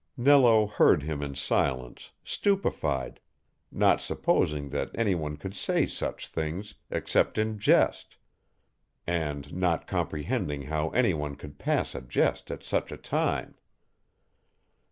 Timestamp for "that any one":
4.69-5.37